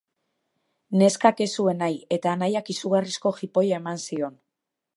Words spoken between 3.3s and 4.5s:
jipoia eman zion.